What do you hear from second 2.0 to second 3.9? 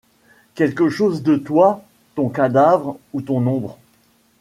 ton cadavre ou ton ombre